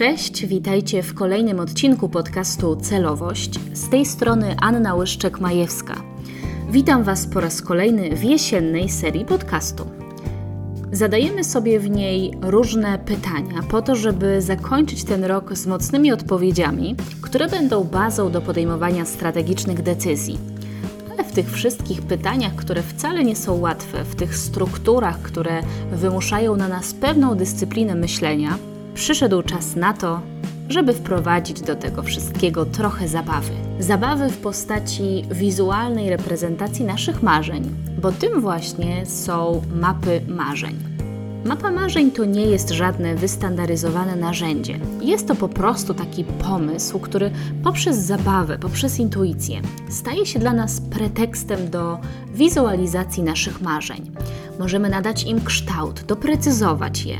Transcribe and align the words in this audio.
Cześć, 0.00 0.46
witajcie 0.46 1.02
w 1.02 1.14
kolejnym 1.14 1.60
odcinku 1.60 2.08
podcastu 2.08 2.76
Celowość. 2.76 3.60
Z 3.72 3.88
tej 3.88 4.06
strony 4.06 4.56
Anna 4.60 4.94
Łyszczek-Majewska. 4.94 6.02
Witam 6.70 7.04
Was 7.04 7.26
po 7.26 7.40
raz 7.40 7.62
kolejny 7.62 8.16
w 8.16 8.24
jesiennej 8.24 8.88
serii 8.88 9.24
podcastu. 9.24 9.84
Zadajemy 10.92 11.44
sobie 11.44 11.80
w 11.80 11.90
niej 11.90 12.32
różne 12.42 12.98
pytania 12.98 13.62
po 13.70 13.82
to, 13.82 13.96
żeby 13.96 14.42
zakończyć 14.42 15.04
ten 15.04 15.24
rok 15.24 15.56
z 15.56 15.66
mocnymi 15.66 16.12
odpowiedziami, 16.12 16.96
które 17.22 17.48
będą 17.48 17.84
bazą 17.84 18.30
do 18.30 18.40
podejmowania 18.40 19.04
strategicznych 19.04 19.82
decyzji. 19.82 20.38
Ale 21.10 21.24
w 21.24 21.32
tych 21.32 21.52
wszystkich 21.52 22.02
pytaniach, 22.02 22.54
które 22.54 22.82
wcale 22.82 23.24
nie 23.24 23.36
są 23.36 23.60
łatwe, 23.60 24.04
w 24.04 24.14
tych 24.14 24.36
strukturach, 24.36 25.22
które 25.22 25.62
wymuszają 25.92 26.56
na 26.56 26.68
nas 26.68 26.94
pewną 26.94 27.34
dyscyplinę 27.34 27.94
myślenia, 27.94 28.69
przyszedł 28.94 29.42
czas 29.42 29.76
na 29.76 29.92
to, 29.92 30.20
żeby 30.68 30.92
wprowadzić 30.92 31.60
do 31.60 31.76
tego 31.76 32.02
wszystkiego 32.02 32.66
trochę 32.66 33.08
zabawy. 33.08 33.52
Zabawy 33.78 34.28
w 34.28 34.38
postaci 34.38 35.24
wizualnej 35.30 36.10
reprezentacji 36.10 36.84
naszych 36.84 37.22
marzeń, 37.22 37.70
bo 38.02 38.12
tym 38.12 38.40
właśnie 38.40 39.06
są 39.06 39.62
mapy 39.74 40.20
marzeń. 40.28 40.76
Mapa 41.44 41.70
marzeń 41.70 42.10
to 42.10 42.24
nie 42.24 42.46
jest 42.46 42.70
żadne 42.70 43.14
wystandaryzowane 43.14 44.16
narzędzie. 44.16 44.80
Jest 45.00 45.28
to 45.28 45.34
po 45.34 45.48
prostu 45.48 45.94
taki 45.94 46.24
pomysł, 46.24 46.98
który 46.98 47.30
poprzez 47.64 47.98
zabawę, 47.98 48.58
poprzez 48.58 48.98
intuicję 48.98 49.60
staje 49.88 50.26
się 50.26 50.38
dla 50.38 50.52
nas 50.52 50.80
pretekstem 50.80 51.70
do 51.70 51.98
wizualizacji 52.34 53.22
naszych 53.22 53.60
marzeń. 53.60 54.10
Możemy 54.58 54.88
nadać 54.88 55.24
im 55.24 55.44
kształt, 55.44 56.04
doprecyzować 56.06 57.04
je 57.04 57.18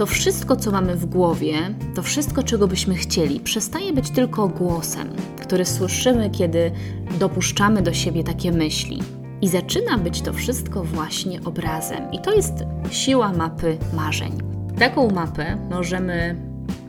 to 0.00 0.06
wszystko, 0.06 0.56
co 0.56 0.70
mamy 0.70 0.96
w 0.96 1.06
głowie, 1.06 1.54
to 1.94 2.02
wszystko, 2.02 2.42
czego 2.42 2.68
byśmy 2.68 2.94
chcieli, 2.94 3.40
przestaje 3.40 3.92
być 3.92 4.10
tylko 4.10 4.48
głosem, 4.48 5.08
który 5.42 5.64
słyszymy, 5.64 6.30
kiedy 6.30 6.72
dopuszczamy 7.18 7.82
do 7.82 7.92
siebie 7.92 8.24
takie 8.24 8.52
myśli. 8.52 9.02
I 9.42 9.48
zaczyna 9.48 9.98
być 9.98 10.22
to 10.22 10.32
wszystko 10.32 10.84
właśnie 10.84 11.40
obrazem. 11.44 12.12
I 12.12 12.18
to 12.18 12.34
jest 12.34 12.52
siła 12.90 13.32
mapy 13.32 13.78
marzeń. 13.94 14.32
Taką 14.78 15.10
mapę 15.10 15.56
możemy 15.70 16.36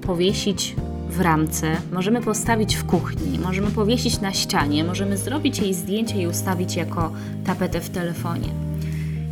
powiesić 0.02 0.76
w 1.10 1.22
ramce, 1.22 1.78
możemy 1.94 2.22
postawić 2.22 2.76
w 2.76 2.86
kuchni, 2.86 3.40
możemy 3.40 3.72
powiesić 3.72 4.22
na 4.22 4.34
ścianie, 4.34 4.84
możemy 4.84 5.18
zrobić 5.18 5.60
jej 5.60 5.74
zdjęcie 5.74 6.22
i 6.22 6.28
ustawić 6.28 6.76
jako 6.76 7.12
tapetę 7.46 7.82
w 7.82 7.90
telefonie. 7.90 8.48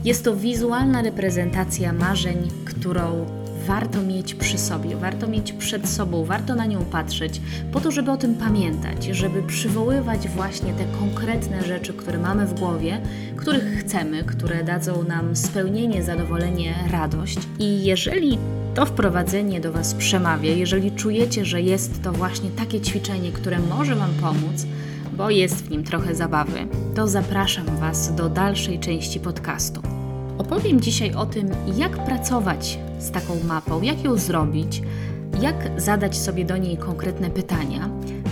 Jest 0.06 0.24
to 0.24 0.36
wizualna 0.36 1.02
reprezentacja 1.02 1.94
marzeń, 1.94 2.48
którą 2.66 3.40
warto 3.68 4.02
mieć 4.02 4.34
przy 4.34 4.58
sobie, 4.58 4.96
warto 4.96 5.28
mieć 5.28 5.52
przed 5.54 5.90
sobą, 5.90 6.26
warto 6.26 6.56
na 6.56 6.66
nią 6.66 6.86
patrzeć, 6.86 7.42
po 7.72 7.80
to, 7.80 7.92
żeby 7.92 8.12
o 8.12 8.18
tym 8.18 8.36
pamiętać, 8.36 9.06
żeby 9.06 9.44
przywoływać 9.44 10.28
właśnie 10.28 10.74
te 10.74 10.86
konkretne 11.00 11.64
rzeczy, 11.64 11.94
które 11.94 12.18
mamy 12.18 12.46
w 12.46 12.60
głowie, 12.60 13.02
których 13.36 13.80
chcemy, 13.80 14.24
które 14.24 14.64
dadzą 14.64 15.04
nam 15.04 15.36
spełnienie, 15.36 16.04
zadowolenie, 16.04 16.76
radość. 16.92 17.38
I 17.60 17.84
jeżeli 17.84 18.38
to 18.76 18.86
wprowadzenie 18.86 19.62
do 19.62 19.72
Was 19.72 19.94
przemawia, 19.94 20.52
jeżeli 20.52 20.92
czujecie, 20.92 21.46
że 21.46 21.62
jest 21.62 22.04
to 22.04 22.12
właśnie 22.12 22.50
takie 22.50 22.82
ćwiczenie, 22.82 23.32
które 23.32 23.60
może 23.60 23.96
Wam 23.96 24.12
pomóc, 24.22 24.66
bo 25.18 25.30
jest 25.30 25.56
w 25.66 25.70
nim 25.70 25.84
trochę 25.84 26.16
zabawy, 26.16 26.68
to 26.96 27.08
zapraszam 27.08 27.66
Was 27.66 28.16
do 28.16 28.30
dalszej 28.30 28.80
części 28.80 29.20
podcastu. 29.20 29.99
Opowiem 30.40 30.82
dzisiaj 30.82 31.14
o 31.14 31.26
tym, 31.26 31.50
jak 31.76 32.06
pracować 32.06 32.80
z 33.00 33.12
taką 33.12 33.44
mapą, 33.44 33.82
jak 33.82 34.04
ją 34.04 34.18
zrobić, 34.18 34.82
jak 35.42 35.82
zadać 35.82 36.18
sobie 36.18 36.46
do 36.46 36.58
niej 36.58 36.78
konkretne 36.78 37.30
pytania, 37.30 37.90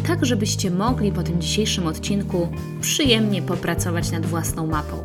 tak 0.07 0.25
żebyście 0.25 0.71
mogli 0.71 1.11
po 1.11 1.23
tym 1.23 1.41
dzisiejszym 1.41 1.87
odcinku 1.87 2.47
przyjemnie 2.81 3.41
popracować 3.41 4.11
nad 4.11 4.25
własną 4.25 4.67
mapą. 4.67 4.97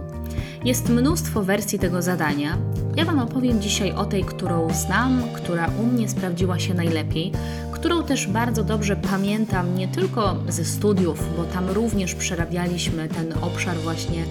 Jest 0.64 0.88
mnóstwo 0.88 1.42
wersji 1.42 1.78
tego 1.78 2.02
zadania. 2.02 2.58
Ja 2.96 3.04
Wam 3.04 3.18
opowiem 3.18 3.60
dzisiaj 3.60 3.92
o 3.92 4.04
tej, 4.04 4.24
którą 4.24 4.74
znam, 4.74 5.22
która 5.34 5.70
u 5.82 5.86
mnie 5.86 6.08
sprawdziła 6.08 6.58
się 6.58 6.74
najlepiej, 6.74 7.32
którą 7.72 8.02
też 8.02 8.26
bardzo 8.26 8.64
dobrze 8.64 8.96
pamiętam 8.96 9.74
nie 9.74 9.88
tylko 9.88 10.36
ze 10.48 10.64
studiów, 10.64 11.36
bo 11.36 11.44
tam 11.44 11.70
również 11.70 12.14
przerabialiśmy 12.14 13.08
ten 13.08 13.32
obszar 13.40 13.76
właśnie 13.76 14.24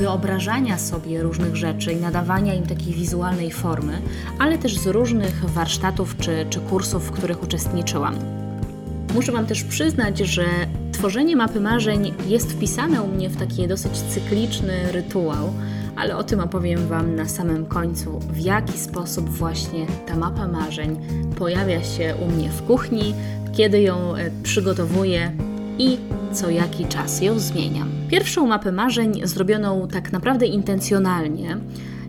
wyobrażania 0.00 0.78
sobie 0.78 1.22
różnych 1.22 1.56
rzeczy 1.56 1.92
i 1.92 1.96
nadawania 1.96 2.54
im 2.54 2.66
takiej 2.66 2.94
wizualnej 2.94 3.50
formy, 3.50 4.02
ale 4.38 4.58
też 4.58 4.78
z 4.78 4.86
różnych 4.86 5.44
warsztatów 5.44 6.16
czy, 6.16 6.46
czy 6.50 6.60
kursów, 6.60 7.06
w 7.06 7.10
których 7.10 7.42
uczestniczyłam. 7.42 8.14
Muszę 9.14 9.32
Wam 9.32 9.46
też 9.46 9.64
przyznać, 9.64 10.18
że 10.18 10.44
tworzenie 10.92 11.36
mapy 11.36 11.60
marzeń 11.60 12.14
jest 12.26 12.52
wpisane 12.52 13.02
u 13.02 13.08
mnie 13.08 13.28
w 13.28 13.36
taki 13.36 13.68
dosyć 13.68 13.92
cykliczny 13.92 14.92
rytuał, 14.92 15.52
ale 15.96 16.16
o 16.16 16.24
tym 16.24 16.40
opowiem 16.40 16.86
Wam 16.86 17.14
na 17.14 17.28
samym 17.28 17.66
końcu, 17.66 18.18
w 18.18 18.38
jaki 18.38 18.78
sposób 18.78 19.28
właśnie 19.28 19.86
ta 20.06 20.16
mapa 20.16 20.48
marzeń 20.48 20.96
pojawia 21.38 21.84
się 21.84 22.14
u 22.26 22.30
mnie 22.30 22.48
w 22.48 22.62
kuchni, 22.62 23.14
kiedy 23.52 23.80
ją 23.80 24.14
e, 24.16 24.30
przygotowuję 24.42 25.32
i 25.80 25.98
co 26.32 26.50
jaki 26.50 26.84
czas 26.84 27.22
ją 27.22 27.38
zmieniam. 27.38 27.90
Pierwszą 28.08 28.46
mapę 28.46 28.72
marzeń 28.72 29.20
zrobioną 29.24 29.88
tak 29.92 30.12
naprawdę 30.12 30.46
intencjonalnie 30.46 31.56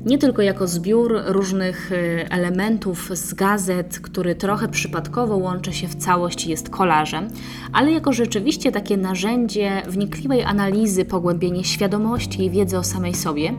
nie 0.06 0.18
tylko 0.18 0.42
jako 0.42 0.68
zbiór 0.68 1.22
różnych 1.26 1.92
y, 1.92 2.26
elementów 2.30 3.10
z 3.14 3.34
gazet, 3.34 4.00
który 4.00 4.36
trochę 4.36 4.68
przypadkowo 4.68 5.38
łączy 5.38 5.74
się 5.74 5.88
w 5.88 5.96
całość 5.96 6.46
i 6.46 6.50
jest 6.50 6.70
kolażem, 6.70 7.28
ale 7.74 7.92
jako 7.92 8.14
rzeczywiście 8.14 8.72
takie 8.72 8.98
narzędzie 8.98 9.82
wnikliwej 9.88 10.44
analizy, 10.44 11.06
pogłębienie 11.06 11.64
świadomości 11.64 12.46
i 12.46 12.50
wiedzy 12.50 12.78
o 12.78 12.84
samej 12.84 13.16
sobie, 13.16 13.54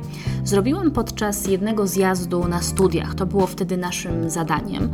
zrobiłam 0.44 0.90
podczas 0.90 1.46
jednego 1.46 1.86
zjazdu 1.86 2.48
na 2.48 2.62
studiach. 2.62 3.14
To 3.14 3.26
było 3.26 3.46
wtedy 3.46 3.76
naszym 3.76 4.30
zadaniem. 4.30 4.90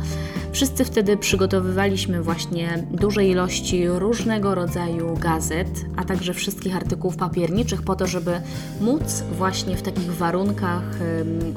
Wszyscy 0.51 0.85
wtedy 0.85 1.17
przygotowywaliśmy 1.17 2.21
właśnie 2.23 2.83
duże 2.91 3.25
ilości 3.25 3.87
różnego 3.87 4.55
rodzaju 4.55 5.17
gazet, 5.19 5.85
a 5.95 6.03
także 6.05 6.33
wszystkich 6.33 6.75
artykułów 6.75 7.17
papierniczych 7.17 7.81
po 7.81 7.95
to, 7.95 8.07
żeby 8.07 8.41
móc 8.81 9.23
właśnie 9.37 9.75
w 9.75 9.81
takich 9.81 10.13
warunkach 10.13 10.83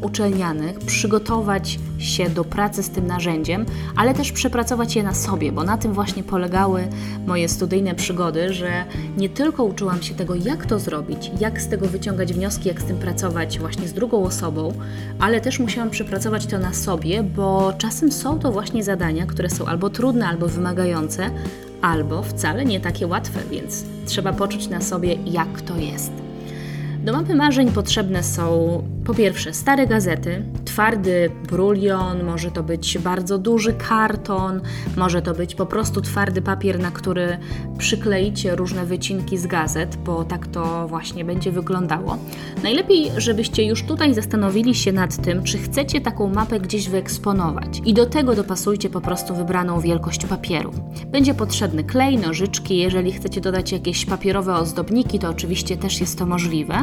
uczelnianych 0.03 0.79
przygotować 0.79 1.79
się 1.99 2.31
do 2.31 2.45
pracy 2.45 2.83
z 2.83 2.91
tym 2.91 3.07
narzędziem, 3.07 3.67
ale 3.97 4.15
też 4.15 4.33
przepracować 4.33 4.97
je 4.97 5.03
na 5.03 5.15
sobie, 5.15 5.53
bo 5.53 5.65
na 5.65 5.79
tym 5.79 5.93
właśnie 5.93 6.23
polegały 6.23 6.89
moje 7.27 7.49
studyjne 7.49 7.95
przygody, 7.95 8.53
że 8.53 8.85
nie 9.17 9.29
tylko 9.29 9.65
uczyłam 9.65 10.03
się 10.03 10.15
tego, 10.15 10.35
jak 10.35 10.67
to 10.67 10.79
zrobić, 10.79 11.31
jak 11.41 11.61
z 11.61 11.69
tego 11.69 11.87
wyciągać 11.87 12.33
wnioski, 12.33 12.69
jak 12.69 12.81
z 12.81 12.85
tym 12.85 12.99
pracować 12.99 13.59
właśnie 13.59 13.89
z 13.89 13.93
drugą 13.93 14.25
osobą, 14.25 14.73
ale 15.21 15.41
też 15.41 15.59
musiałam 15.59 15.91
przepracować 15.91 16.47
to 16.47 16.59
na 16.59 16.75
sobie, 16.75 17.23
bo 17.23 17.73
czasem 17.79 18.13
są 18.13 18.39
to 18.39 18.53
właśnie 18.53 18.85
zadania, 18.85 19.27
które 19.27 19.51
są 19.51 19.67
albo 19.67 19.91
trudne, 19.91 20.27
albo 20.27 20.49
wymagające, 20.49 21.31
albo 21.83 22.23
wcale 22.23 22.65
nie 22.65 22.81
takie 22.81 23.07
łatwe, 23.07 23.41
więc 23.51 23.85
trzeba 24.07 24.33
poczuć 24.33 24.69
na 24.69 24.81
sobie, 24.81 25.17
jak 25.27 25.61
to 25.61 25.77
jest. 25.77 26.13
Do 27.05 27.13
mapy 27.13 27.35
marzeń 27.35 27.71
potrzebne 27.71 28.23
są 28.23 28.83
po 29.05 29.15
pierwsze 29.15 29.55
stare 29.55 29.87
gazety, 29.87 30.45
twardy 30.65 31.31
brulion, 31.49 32.25
może 32.25 32.51
to 32.51 32.63
być 32.63 32.99
bardzo 32.99 33.39
duży 33.39 33.73
karton, 33.73 34.61
może 34.97 35.23
to 35.23 35.35
być 35.35 35.55
po 35.55 35.67
prostu 35.67 36.01
twardy 36.01 36.43
papier, 36.43 36.79
na 36.79 36.91
który 36.91 37.39
przykleicie 37.79 38.57
różne 38.57 38.87
wycinki 38.87 39.39
z 39.39 39.47
gazet, 39.47 39.97
bo 39.97 40.25
tak 40.25 40.47
to 40.47 40.89
właśnie 40.89 41.25
będzie 41.25 41.53
wyglądało. 41.53 42.19
Najlepiej, 42.63 43.11
żebyście 43.17 43.65
już 43.65 43.83
tutaj 43.83 44.15
zastanowili 44.15 44.75
się 44.75 44.93
nad 44.93 45.17
tym, 45.17 45.43
czy 45.43 45.59
chcecie 45.59 46.01
taką 46.01 46.29
mapę 46.29 46.61
gdzieś 46.61 46.89
wyeksponować 46.89 47.81
i 47.85 47.95
do 47.95 48.07
tego 48.07 48.35
dopasujcie 48.35 48.91
po 48.91 49.01
prostu 49.01 49.35
wybraną 49.35 49.81
wielkość 49.81 50.27
papieru. 50.27 50.73
Będzie 51.07 51.35
potrzebny 51.35 51.85
klej, 51.85 52.19
nożyczki, 52.19 52.77
jeżeli 52.77 53.13
chcecie 53.13 53.41
dodać 53.41 53.73
jakieś 53.73 54.07
papierowe 54.07 54.55
ozdobniki, 54.55 55.19
to 55.19 55.29
oczywiście 55.29 55.77
też 55.77 56.01
jest 56.01 56.19
to 56.19 56.27
możliwe. 56.27 56.75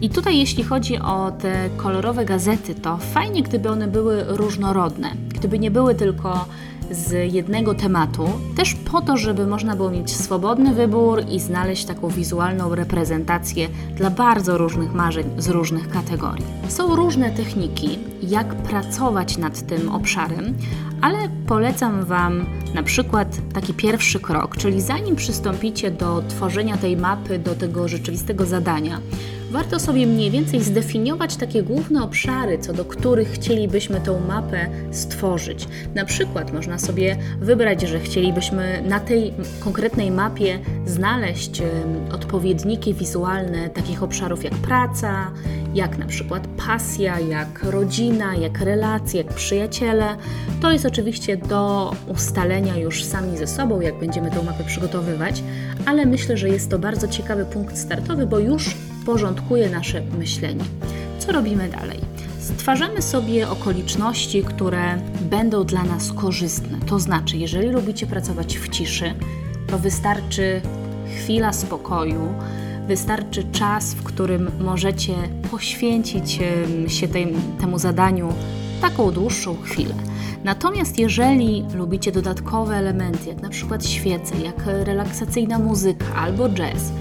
I 0.00 0.10
tutaj 0.10 0.38
jeśli 0.38 0.64
chodzi 0.64 0.98
o 0.98 1.30
te 1.30 1.57
kolorowe 1.76 2.24
gazety, 2.24 2.74
to 2.74 2.96
fajnie 2.96 3.42
gdyby 3.42 3.68
one 3.68 3.88
były 3.88 4.24
różnorodne, 4.28 5.10
gdyby 5.34 5.58
nie 5.58 5.70
były 5.70 5.94
tylko 5.94 6.44
z 6.90 7.32
jednego 7.32 7.74
tematu, 7.74 8.28
też 8.56 8.74
po 8.74 9.00
to, 9.00 9.16
żeby 9.16 9.46
można 9.46 9.76
było 9.76 9.90
mieć 9.90 10.16
swobodny 10.16 10.74
wybór 10.74 11.22
i 11.30 11.40
znaleźć 11.40 11.84
taką 11.84 12.08
wizualną 12.08 12.74
reprezentację 12.74 13.68
dla 13.96 14.10
bardzo 14.10 14.58
różnych 14.58 14.94
marzeń 14.94 15.26
z 15.38 15.48
różnych 15.48 15.88
kategorii. 15.88 16.44
Są 16.68 16.96
różne 16.96 17.30
techniki, 17.30 17.98
jak 18.22 18.54
pracować 18.54 19.38
nad 19.38 19.66
tym 19.66 19.88
obszarem, 19.88 20.54
ale 21.00 21.18
polecam 21.46 22.04
Wam 22.04 22.46
na 22.74 22.82
przykład 22.82 23.38
taki 23.54 23.74
pierwszy 23.74 24.20
krok, 24.20 24.56
czyli 24.56 24.80
zanim 24.80 25.16
przystąpicie 25.16 25.90
do 25.90 26.22
tworzenia 26.28 26.76
tej 26.76 26.96
mapy, 26.96 27.38
do 27.38 27.54
tego 27.54 27.88
rzeczywistego 27.88 28.46
zadania, 28.46 29.00
warto 29.50 29.80
sobie 29.80 30.06
mniej 30.06 30.30
więcej 30.30 30.62
zdefiniować 30.62 31.36
takie 31.36 31.62
główne 31.62 32.02
obszary, 32.02 32.58
co 32.58 32.72
do 32.72 32.84
których 32.84 33.28
chcielibyśmy 33.28 34.00
tą 34.00 34.20
mapę 34.20 34.66
stworzyć. 34.90 35.68
Na 35.94 36.04
przykład 36.04 36.52
można 36.52 36.78
sobie 36.78 37.16
wybrać, 37.40 37.82
że 37.82 38.00
chcielibyśmy 38.00 38.82
na 38.88 39.00
tej 39.00 39.34
konkretnej 39.60 40.10
mapie 40.10 40.58
znaleźć 40.86 41.62
odpowiedniki 42.12 42.94
wizualne 42.94 43.70
takich 43.70 44.02
obszarów 44.02 44.44
jak 44.44 44.54
praca, 44.54 45.30
jak 45.74 45.98
na 45.98 46.06
przykład 46.06 46.48
pasja, 46.66 47.20
jak 47.20 47.62
rodzina, 47.62 48.34
jak 48.34 48.60
relacje, 48.60 49.22
jak 49.22 49.34
przyjaciele. 49.34 50.16
To 50.62 50.72
jest 50.72 50.86
oczywiście 50.86 51.36
do 51.36 51.92
ustalenia 52.06 52.76
już 52.76 53.04
sami 53.04 53.38
ze 53.38 53.46
sobą, 53.46 53.80
jak 53.80 53.98
będziemy 53.98 54.30
tę 54.30 54.42
mapę 54.42 54.64
przygotowywać, 54.64 55.42
ale 55.86 56.06
myślę, 56.06 56.36
że 56.36 56.48
jest 56.48 56.70
to 56.70 56.78
bardzo 56.78 57.08
ciekawy 57.08 57.44
punkt 57.44 57.78
startowy, 57.78 58.26
bo 58.26 58.38
już 58.38 58.76
porządkuje 59.08 59.70
nasze 59.70 60.00
myślenie. 60.18 60.64
Co 61.18 61.32
robimy 61.32 61.68
dalej? 61.68 62.00
Stwarzamy 62.40 63.02
sobie 63.02 63.48
okoliczności, 63.48 64.42
które 64.42 64.98
będą 65.20 65.64
dla 65.64 65.84
nas 65.84 66.12
korzystne. 66.12 66.78
To 66.86 66.98
znaczy, 66.98 67.36
jeżeli 67.36 67.68
lubicie 67.68 68.06
pracować 68.06 68.58
w 68.58 68.68
ciszy, 68.68 69.14
to 69.66 69.78
wystarczy 69.78 70.60
chwila 71.16 71.52
spokoju, 71.52 72.34
wystarczy 72.88 73.44
czas, 73.44 73.94
w 73.94 74.02
którym 74.02 74.50
możecie 74.60 75.14
poświęcić 75.50 76.40
się 76.88 77.08
tej, 77.08 77.34
temu 77.60 77.78
zadaniu 77.78 78.32
taką 78.80 79.10
dłuższą 79.10 79.56
chwilę. 79.62 79.94
Natomiast 80.44 80.98
jeżeli 80.98 81.64
lubicie 81.74 82.12
dodatkowe 82.12 82.76
elementy, 82.76 83.28
jak 83.28 83.42
na 83.42 83.48
przykład 83.48 83.86
świece, 83.86 84.34
jak 84.44 84.66
relaksacyjna 84.66 85.58
muzyka 85.58 86.14
albo 86.14 86.48
jazz, 86.48 86.92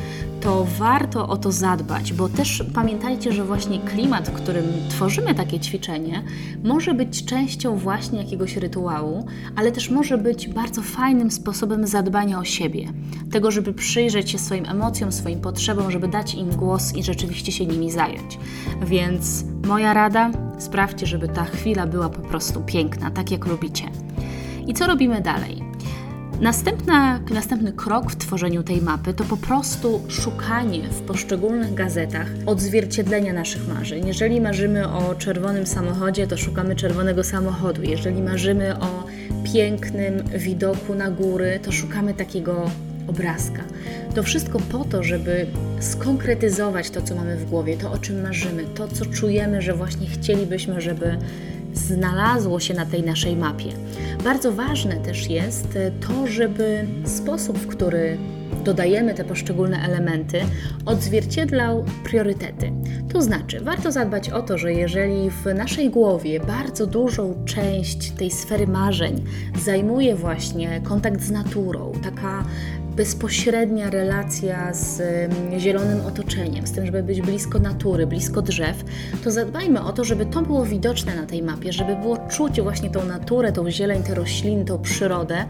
to 0.48 0.66
warto 0.78 1.28
o 1.28 1.38
to 1.38 1.52
zadbać, 1.52 2.14
bo 2.14 2.30
też 2.30 2.64
pamiętajcie, 2.74 3.32
że 3.32 3.44
właśnie 3.44 3.80
klimat, 3.80 4.30
w 4.30 4.34
którym 4.34 4.66
tworzymy 4.90 5.36
takie 5.36 5.60
ćwiczenie, 5.60 6.24
może 6.64 6.94
być 6.94 7.26
częścią 7.26 7.78
właśnie 7.78 8.20
jakiegoś 8.20 8.58
rytuału, 8.58 9.26
ale 9.56 9.72
też 9.72 9.90
może 9.90 10.18
być 10.18 10.48
bardzo 10.48 10.82
fajnym 10.82 11.32
sposobem 11.32 11.88
zadbania 11.88 12.40
o 12.40 12.44
siebie. 12.44 12.94
Tego, 13.32 13.52
żeby 13.52 13.74
przyjrzeć 13.74 14.32
się 14.32 14.40
swoim 14.40 14.66
emocjom, 14.66 15.12
swoim 15.12 15.42
potrzebom, 15.42 15.92
żeby 15.92 16.08
dać 16.08 16.36
im 16.36 16.50
głos 16.50 16.96
i 16.96 17.04
rzeczywiście 17.04 17.52
się 17.52 17.66
nimi 17.66 17.92
zająć. 17.92 18.40
Więc 18.86 19.44
moja 19.66 19.94
rada, 19.94 20.32
sprawdźcie, 20.60 21.06
żeby 21.06 21.28
ta 21.28 21.46
chwila 21.46 21.88
była 21.88 22.10
po 22.10 22.22
prostu 22.22 22.62
piękna, 22.62 23.12
tak 23.12 23.32
jak 23.32 23.46
lubicie. 23.46 23.84
I 24.68 24.74
co 24.74 24.88
robimy 24.88 25.22
dalej? 25.22 25.67
Następna, 26.42 27.20
następny 27.34 27.74
krok 27.74 28.12
w 28.12 28.16
tworzeniu 28.16 28.64
tej 28.64 28.82
mapy 28.82 29.14
to 29.14 29.24
po 29.24 29.38
prostu 29.38 30.02
szukanie 30.08 30.90
w 30.90 31.02
poszczególnych 31.02 31.74
gazetach 31.74 32.28
odzwierciedlenia 32.46 33.34
naszych 33.34 33.68
marzeń. 33.68 34.08
Jeżeli 34.08 34.42
marzymy 34.42 34.88
o 34.88 35.16
czerwonym 35.16 35.68
samochodzie, 35.68 36.28
to 36.28 36.38
szukamy 36.38 36.76
czerwonego 36.76 37.24
samochodu. 37.24 37.82
Jeżeli 37.84 38.22
marzymy 38.22 38.80
o 38.80 39.04
pięknym 39.54 40.24
widoku 40.38 40.96
na 40.96 41.12
góry, 41.12 41.60
to 41.64 41.72
szukamy 41.72 42.14
takiego 42.14 42.72
obrazka. 43.08 43.64
To 44.16 44.24
wszystko 44.24 44.60
po 44.60 44.86
to, 44.86 45.04
żeby 45.04 45.46
skonkretyzować 45.80 46.90
to, 46.90 47.02
co 47.02 47.16
mamy 47.16 47.38
w 47.38 47.50
głowie, 47.50 47.78
to, 47.78 47.92
o 47.92 47.98
czym 47.98 48.22
marzymy, 48.22 48.64
to, 48.76 48.88
co 48.88 49.06
czujemy, 49.06 49.62
że 49.62 49.74
właśnie 49.74 50.08
chcielibyśmy, 50.08 50.82
żeby 50.82 51.18
znalazło 51.78 52.60
się 52.60 52.74
na 52.74 52.86
tej 52.86 53.04
naszej 53.04 53.36
mapie. 53.36 53.70
Bardzo 54.24 54.52
ważne 54.52 54.96
też 54.96 55.30
jest 55.30 55.76
e, 55.76 55.92
to, 55.92 56.28
żeby 56.28 56.86
sposób, 57.06 57.58
w 57.58 57.68
który 57.68 58.18
dodajemy 58.64 59.14
te 59.14 59.24
poszczególne 59.24 59.78
elementy, 59.84 60.40
odzwierciedlał 60.86 61.86
priorytety. 62.04 62.72
To 63.14 63.22
znaczy, 63.22 63.60
warto 63.60 63.92
zadbać 63.92 64.30
o 64.30 64.42
to, 64.42 64.58
że 64.58 64.74
jeżeli 64.74 65.30
w 65.30 65.46
naszej 65.56 65.90
głowie 65.90 66.40
bardzo 66.40 66.88
dużą 66.88 67.46
część 67.46 68.12
tej 68.12 68.32
sfery 68.32 68.68
marzeń 68.68 69.24
zajmuje 69.66 70.16
właśnie 70.16 70.82
kontakt 70.84 71.22
z 71.22 71.32
naturą, 71.32 71.92
taka 72.04 72.46
bezpośrednia 72.98 73.90
relacja 73.90 74.74
z 74.74 75.02
zielonym 75.58 76.06
otoczeniem, 76.06 76.68
z 76.68 76.72
tym, 76.72 76.86
żeby 76.86 77.04
być 77.04 77.22
blisko 77.22 77.60
natury, 77.60 78.08
blisko 78.08 78.42
drzew, 78.42 78.84
to 79.24 79.32
zadbajmy 79.32 79.84
o 79.84 79.94
to, 79.94 80.04
żeby 80.04 80.26
to 80.26 80.42
było 80.42 80.66
widoczne 80.66 81.16
na 81.16 81.26
tej 81.26 81.44
mapie, 81.44 81.74
żeby 81.74 81.96
było 81.96 82.18
czuć 82.18 82.62
właśnie 82.62 82.90
tą 82.90 83.06
naturę, 83.06 83.52
tą 83.52 83.72
zieleń, 83.72 84.04
te 84.04 84.16
rośliny, 84.16 84.66
tą 84.66 84.80
przyrodę, 84.80 85.46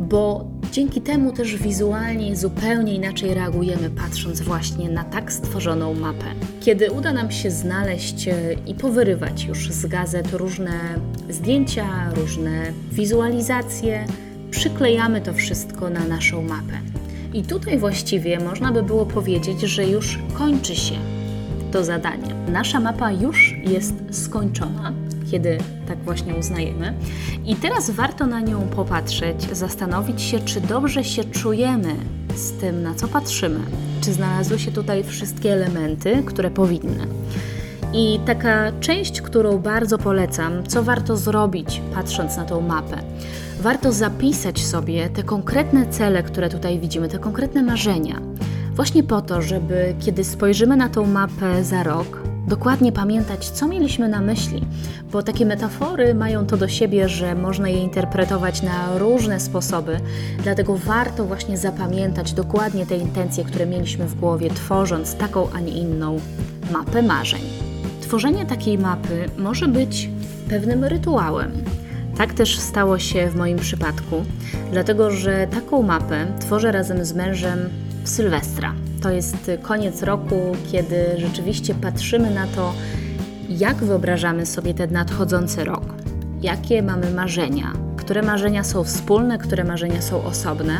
bo 0.00 0.44
dzięki 0.72 1.00
temu 1.00 1.32
też 1.32 1.56
wizualnie 1.56 2.36
zupełnie 2.36 2.94
inaczej 2.94 3.34
reagujemy, 3.34 3.90
patrząc 3.90 4.40
właśnie 4.40 4.90
na 4.90 5.04
tak 5.04 5.32
stworzoną 5.32 5.94
mapę. 5.94 6.26
Kiedy 6.60 6.90
uda 6.90 7.12
nam 7.12 7.30
się 7.30 7.50
znaleźć 7.50 8.28
e, 8.28 8.34
i 8.66 8.74
powyrywać 8.74 9.44
już 9.44 9.70
z 9.70 9.86
gazet 9.86 10.32
różne 10.32 10.80
zdjęcia, 11.28 12.10
różne 12.16 12.72
wizualizacje, 12.92 14.04
przyklejamy 14.50 15.20
to 15.20 15.34
wszystko 15.34 15.90
na 15.90 16.04
naszą 16.04 16.42
mapę. 16.42 16.80
I 17.34 17.42
tutaj 17.42 17.78
właściwie 17.78 18.40
można 18.40 18.72
by 18.72 18.82
było 18.82 19.06
powiedzieć, 19.06 19.60
że 19.60 19.86
już 19.86 20.18
kończy 20.34 20.76
się 20.76 20.94
to 21.72 21.84
zadanie. 21.84 22.34
Nasza 22.52 22.80
mapa 22.80 23.12
już 23.12 23.54
jest 23.64 23.94
skończona, 24.10 24.92
kiedy 25.30 25.58
tak 25.88 25.98
właśnie 25.98 26.34
uznajemy. 26.34 26.94
I 27.46 27.56
teraz 27.56 27.90
warto 27.90 28.26
na 28.26 28.40
nią 28.40 28.68
popatrzeć, 28.68 29.42
zastanowić 29.52 30.22
się, 30.22 30.40
czy 30.40 30.60
dobrze 30.60 31.04
się 31.04 31.24
czujemy 31.24 31.94
z 32.36 32.52
tym, 32.52 32.82
na 32.82 32.94
co 32.94 33.08
patrzymy. 33.08 33.60
Czy 34.00 34.12
znalazły 34.12 34.58
się 34.58 34.72
tutaj 34.72 35.04
wszystkie 35.04 35.52
elementy, 35.52 36.22
które 36.26 36.50
powinny. 36.50 37.06
I 37.92 38.20
taka 38.26 38.72
część, 38.80 39.20
którą 39.20 39.58
bardzo 39.58 39.98
polecam, 39.98 40.66
co 40.66 40.82
warto 40.82 41.16
zrobić, 41.16 41.82
patrząc 41.94 42.36
na 42.36 42.44
tą 42.44 42.60
mapę 42.60 43.02
warto 43.60 43.92
zapisać 43.92 44.66
sobie 44.66 45.08
te 45.08 45.22
konkretne 45.22 45.86
cele, 45.86 46.22
które 46.22 46.48
tutaj 46.48 46.78
widzimy, 46.78 47.08
te 47.08 47.18
konkretne 47.18 47.62
marzenia. 47.62 48.20
Właśnie 48.72 49.02
po 49.02 49.22
to, 49.22 49.42
żeby 49.42 49.94
kiedy 50.00 50.24
spojrzymy 50.24 50.76
na 50.76 50.88
tą 50.88 51.06
mapę 51.06 51.64
za 51.64 51.82
rok, 51.82 52.22
dokładnie 52.46 52.92
pamiętać, 52.92 53.50
co 53.50 53.68
mieliśmy 53.68 54.08
na 54.08 54.20
myśli, 54.20 54.64
bo 55.12 55.22
takie 55.22 55.46
metafory 55.46 56.14
mają 56.14 56.46
to 56.46 56.56
do 56.56 56.68
siebie, 56.68 57.08
że 57.08 57.34
można 57.34 57.68
je 57.68 57.78
interpretować 57.78 58.62
na 58.62 58.98
różne 58.98 59.40
sposoby, 59.40 60.00
dlatego 60.42 60.76
warto 60.76 61.24
właśnie 61.24 61.58
zapamiętać 61.58 62.32
dokładnie 62.32 62.86
te 62.86 62.96
intencje, 62.96 63.44
które 63.44 63.66
mieliśmy 63.66 64.06
w 64.06 64.20
głowie, 64.20 64.50
tworząc 64.50 65.14
taką, 65.14 65.48
a 65.54 65.60
nie 65.60 65.72
inną 65.72 66.20
mapę 66.72 67.02
marzeń. 67.02 67.57
Tworzenie 68.08 68.46
takiej 68.46 68.78
mapy 68.78 69.30
może 69.38 69.68
być 69.68 70.10
pewnym 70.48 70.84
rytuałem, 70.84 71.52
tak 72.16 72.34
też 72.34 72.58
stało 72.58 72.98
się 72.98 73.30
w 73.30 73.36
moim 73.36 73.58
przypadku, 73.58 74.24
dlatego 74.72 75.10
że 75.10 75.46
taką 75.46 75.82
mapę 75.82 76.26
tworzę 76.40 76.72
razem 76.72 77.04
z 77.04 77.12
mężem 77.12 77.58
w 78.04 78.08
Sylwestra. 78.08 78.74
To 79.02 79.10
jest 79.10 79.50
koniec 79.62 80.02
roku, 80.02 80.56
kiedy 80.72 81.04
rzeczywiście 81.16 81.74
patrzymy 81.74 82.30
na 82.34 82.46
to, 82.46 82.72
jak 83.48 83.76
wyobrażamy 83.76 84.46
sobie 84.46 84.74
ten 84.74 84.92
nadchodzący 84.92 85.64
rok, 85.64 85.94
jakie 86.42 86.82
mamy 86.82 87.10
marzenia, 87.10 87.72
które 87.96 88.22
marzenia 88.22 88.64
są 88.64 88.84
wspólne, 88.84 89.38
które 89.38 89.64
marzenia 89.64 90.02
są 90.02 90.24
osobne. 90.24 90.78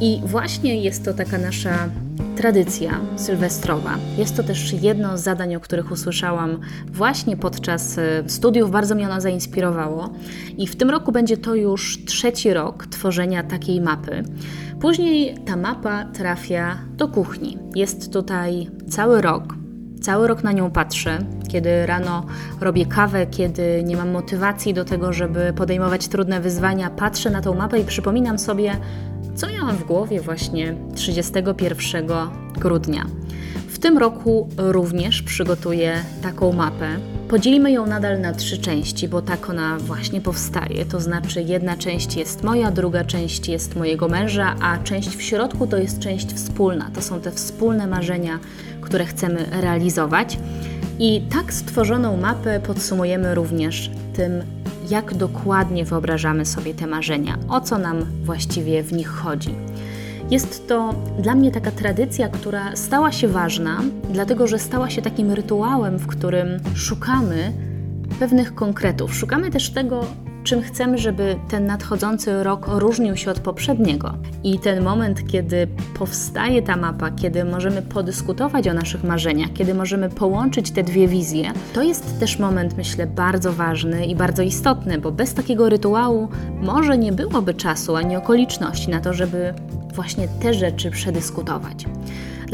I 0.00 0.20
właśnie 0.24 0.76
jest 0.76 1.04
to 1.04 1.14
taka 1.14 1.38
nasza 1.38 1.88
tradycja 2.36 3.00
sylwestrowa. 3.16 3.98
Jest 4.18 4.36
to 4.36 4.42
też 4.42 4.72
jedno 4.72 5.18
z 5.18 5.22
zadań, 5.22 5.56
o 5.56 5.60
których 5.60 5.92
usłyszałam 5.92 6.60
właśnie 6.86 7.36
podczas 7.36 7.98
e, 7.98 8.24
studiów. 8.26 8.70
Bardzo 8.70 8.94
mnie 8.94 9.06
ono 9.06 9.20
zainspirowało. 9.20 10.10
I 10.56 10.66
w 10.66 10.76
tym 10.76 10.90
roku 10.90 11.12
będzie 11.12 11.36
to 11.36 11.54
już 11.54 12.04
trzeci 12.04 12.52
rok 12.52 12.86
tworzenia 12.86 13.42
takiej 13.42 13.80
mapy. 13.80 14.22
Później 14.80 15.38
ta 15.46 15.56
mapa 15.56 16.04
trafia 16.04 16.78
do 16.96 17.08
kuchni. 17.08 17.58
Jest 17.74 18.12
tutaj 18.12 18.70
cały 18.88 19.20
rok. 19.20 19.54
Cały 20.00 20.28
rok 20.28 20.44
na 20.44 20.52
nią 20.52 20.70
patrzę, 20.70 21.18
kiedy 21.48 21.86
rano 21.86 22.26
robię 22.60 22.86
kawę, 22.86 23.26
kiedy 23.26 23.82
nie 23.84 23.96
mam 23.96 24.10
motywacji 24.10 24.74
do 24.74 24.84
tego, 24.84 25.12
żeby 25.12 25.52
podejmować 25.56 26.08
trudne 26.08 26.40
wyzwania. 26.40 26.90
Patrzę 26.90 27.30
na 27.30 27.40
tą 27.40 27.54
mapę 27.54 27.80
i 27.80 27.84
przypominam 27.84 28.38
sobie, 28.38 28.76
co 29.34 29.46
mam 29.64 29.76
w 29.76 29.84
głowie 29.84 30.20
właśnie 30.20 30.74
31 30.94 32.06
grudnia. 32.58 33.06
W 33.68 33.78
tym 33.78 33.98
roku 33.98 34.48
również 34.56 35.22
przygotuję 35.22 36.04
taką 36.22 36.52
mapę. 36.52 36.88
Podzielimy 37.28 37.72
ją 37.72 37.86
nadal 37.86 38.20
na 38.20 38.32
trzy 38.32 38.58
części, 38.58 39.08
bo 39.08 39.22
tak 39.22 39.50
ona 39.50 39.78
właśnie 39.78 40.20
powstaje. 40.20 40.84
To 40.84 41.00
znaczy, 41.00 41.42
jedna 41.42 41.76
część 41.76 42.16
jest 42.16 42.42
moja, 42.42 42.70
druga 42.70 43.04
część 43.04 43.48
jest 43.48 43.76
mojego 43.76 44.08
męża, 44.08 44.56
a 44.60 44.78
część 44.78 45.16
w 45.16 45.22
środku 45.22 45.66
to 45.66 45.76
jest 45.76 45.98
część 45.98 46.32
wspólna. 46.32 46.90
To 46.94 47.02
są 47.02 47.20
te 47.20 47.30
wspólne 47.30 47.86
marzenia, 47.86 48.38
które 48.80 49.04
chcemy 49.04 49.46
realizować. 49.60 50.38
I 50.98 51.22
tak 51.30 51.52
stworzoną 51.52 52.16
mapę 52.16 52.60
podsumujemy 52.60 53.34
również 53.34 53.90
tym 54.16 54.42
jak 54.94 55.14
dokładnie 55.14 55.84
wyobrażamy 55.84 56.46
sobie 56.46 56.74
te 56.74 56.86
marzenia, 56.86 57.38
o 57.48 57.60
co 57.60 57.78
nam 57.78 57.96
właściwie 58.24 58.82
w 58.82 58.92
nich 58.92 59.08
chodzi. 59.08 59.54
Jest 60.30 60.68
to 60.68 60.94
dla 61.18 61.34
mnie 61.34 61.50
taka 61.52 61.70
tradycja, 61.70 62.28
która 62.28 62.76
stała 62.76 63.12
się 63.12 63.28
ważna, 63.28 63.80
dlatego 64.10 64.46
że 64.46 64.58
stała 64.58 64.90
się 64.90 65.02
takim 65.02 65.32
rytuałem, 65.32 65.98
w 65.98 66.06
którym 66.06 66.48
szukamy 66.74 67.52
pewnych 68.18 68.54
konkretów. 68.54 69.14
Szukamy 69.14 69.50
też 69.50 69.70
tego, 69.70 70.06
czym 70.44 70.62
chcemy, 70.62 70.98
żeby 70.98 71.36
ten 71.48 71.66
nadchodzący 71.66 72.42
rok 72.42 72.66
różnił 72.68 73.16
się 73.16 73.30
od 73.30 73.40
poprzedniego. 73.40 74.14
I 74.44 74.58
ten 74.58 74.84
moment, 74.84 75.26
kiedy 75.26 75.66
powstaje 75.98 76.62
ta 76.62 76.76
mapa, 76.76 77.10
kiedy 77.10 77.44
możemy 77.44 77.82
podyskutować 77.82 78.68
o 78.68 78.74
naszych 78.74 79.04
marzeniach, 79.04 79.52
kiedy 79.52 79.74
możemy 79.74 80.08
połączyć 80.08 80.70
te 80.70 80.82
dwie 80.82 81.08
wizje, 81.08 81.52
to 81.72 81.82
jest 81.82 82.20
też 82.20 82.38
moment, 82.38 82.76
myślę, 82.76 83.06
bardzo 83.06 83.52
ważny 83.52 84.06
i 84.06 84.16
bardzo 84.16 84.42
istotny, 84.42 84.98
bo 84.98 85.12
bez 85.12 85.34
takiego 85.34 85.68
rytuału 85.68 86.28
może 86.62 86.98
nie 86.98 87.12
byłoby 87.12 87.54
czasu 87.54 87.96
ani 87.96 88.16
okoliczności 88.16 88.90
na 88.90 89.00
to, 89.00 89.12
żeby 89.12 89.54
właśnie 89.94 90.28
te 90.42 90.54
rzeczy 90.54 90.90
przedyskutować. 90.90 91.84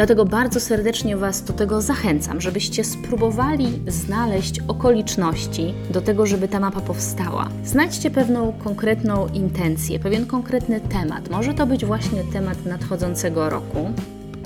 Dlatego 0.01 0.25
bardzo 0.25 0.61
serdecznie 0.61 1.17
Was 1.17 1.43
do 1.43 1.53
tego 1.53 1.81
zachęcam, 1.81 2.41
żebyście 2.41 2.85
spróbowali 2.85 3.83
znaleźć 3.87 4.61
okoliczności 4.69 5.75
do 5.91 6.01
tego, 6.01 6.27
żeby 6.27 6.49
ta 6.49 6.61
mapa 6.61 6.81
powstała. 6.81 7.49
Znajdźcie 7.65 8.11
pewną 8.11 8.53
konkretną 8.53 9.29
intencję, 9.29 9.99
pewien 9.99 10.27
konkretny 10.27 10.81
temat. 10.81 11.31
Może 11.31 11.55
to 11.55 11.67
być 11.67 11.85
właśnie 11.85 12.25
temat 12.33 12.67
nadchodzącego 12.67 13.51
roku. 13.51 13.91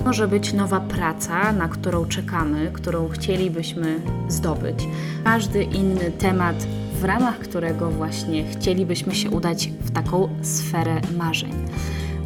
Może 0.05 0.27
być 0.27 0.53
nowa 0.53 0.79
praca, 0.79 1.51
na 1.51 1.67
którą 1.67 2.05
czekamy, 2.05 2.71
którą 2.73 3.09
chcielibyśmy 3.09 3.99
zdobyć. 4.29 4.87
Każdy 5.23 5.63
inny 5.63 6.11
temat, 6.11 6.67
w 7.01 7.03
ramach 7.03 7.39
którego 7.39 7.89
właśnie 7.91 8.51
chcielibyśmy 8.51 9.15
się 9.15 9.29
udać 9.29 9.67
w 9.67 9.91
taką 9.91 10.29
sferę 10.41 11.01
marzeń. 11.17 11.53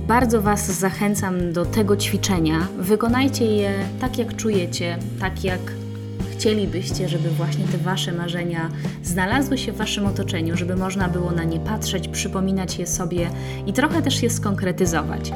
Bardzo 0.10 0.42
Was 0.42 0.72
zachęcam 0.72 1.54
do 1.54 1.66
tego 1.66 1.98
ćwiczenia. 1.98 2.68
Wykonajcie 2.78 3.46
je 3.46 3.72
tak, 4.00 4.18
jak 4.18 4.36
czujecie, 4.36 4.98
tak 5.20 5.44
jak 5.44 5.60
chcielibyście, 6.32 7.10
żeby 7.10 7.30
właśnie 7.30 7.66
te 7.66 7.78
Wasze 7.78 8.12
marzenia 8.12 8.70
znalazły 9.04 9.58
się 9.58 9.72
w 9.72 9.78
Waszym 9.78 10.06
otoczeniu, 10.06 10.58
żeby 10.58 10.76
można 10.76 11.08
było 11.08 11.32
na 11.32 11.44
nie 11.44 11.60
patrzeć, 11.60 12.08
przypominać 12.08 12.80
je 12.80 12.88
sobie 12.88 13.30
i 13.66 13.74
trochę 13.74 14.02
też 14.02 14.24
je 14.24 14.30
skonkretyzować. 14.30 15.32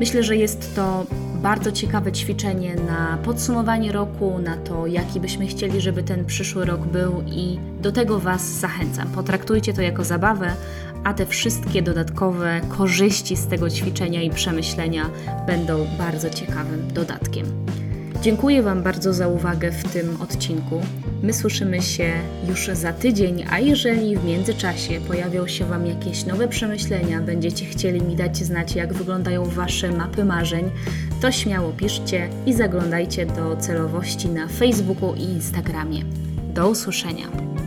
Myślę, 0.00 0.22
że 0.22 0.36
jest 0.36 0.76
to 0.76 1.06
bardzo 1.42 1.72
ciekawe 1.72 2.12
ćwiczenie 2.12 2.74
na 2.74 3.18
podsumowanie 3.24 3.92
roku, 3.92 4.38
na 4.38 4.56
to, 4.56 4.86
jaki 4.86 5.20
byśmy 5.20 5.46
chcieli, 5.46 5.80
żeby 5.80 6.02
ten 6.02 6.24
przyszły 6.24 6.64
rok 6.64 6.86
był 6.86 7.22
i 7.26 7.58
do 7.80 7.92
tego 7.92 8.18
Was 8.18 8.42
zachęcam. 8.42 9.08
Potraktujcie 9.08 9.72
to 9.72 9.82
jako 9.82 10.04
zabawę, 10.04 10.52
a 11.04 11.14
te 11.14 11.26
wszystkie 11.26 11.82
dodatkowe 11.82 12.60
korzyści 12.78 13.36
z 13.36 13.46
tego 13.46 13.70
ćwiczenia 13.70 14.22
i 14.22 14.30
przemyślenia 14.30 15.10
będą 15.46 15.86
bardzo 15.98 16.30
ciekawym 16.30 16.92
dodatkiem. 16.94 17.46
Dziękuję 18.22 18.62
Wam 18.62 18.82
bardzo 18.82 19.12
za 19.12 19.28
uwagę 19.28 19.72
w 19.72 19.92
tym 19.92 20.20
odcinku. 20.22 20.80
My 21.22 21.32
słyszymy 21.32 21.82
się 21.82 22.12
już 22.48 22.70
za 22.72 22.92
tydzień, 22.92 23.44
a 23.50 23.58
jeżeli 23.58 24.16
w 24.16 24.24
międzyczasie 24.24 25.00
pojawią 25.08 25.46
się 25.46 25.64
Wam 25.64 25.86
jakieś 25.86 26.26
nowe 26.26 26.48
przemyślenia, 26.48 27.20
będziecie 27.20 27.66
chcieli 27.66 28.02
mi 28.02 28.16
dać 28.16 28.36
znać, 28.36 28.74
jak 28.74 28.92
wyglądają 28.92 29.44
Wasze 29.44 29.92
mapy 29.92 30.24
marzeń, 30.24 30.70
to 31.20 31.32
śmiało 31.32 31.72
piszcie 31.72 32.28
i 32.46 32.54
zaglądajcie 32.54 33.26
do 33.26 33.56
celowości 33.56 34.28
na 34.28 34.48
Facebooku 34.48 35.14
i 35.14 35.22
Instagramie. 35.22 36.04
Do 36.54 36.68
usłyszenia. 36.68 37.59